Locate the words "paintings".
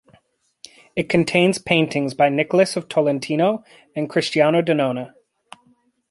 1.59-2.15